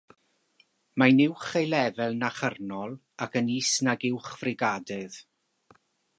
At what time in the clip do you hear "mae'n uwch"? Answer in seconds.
1.01-1.51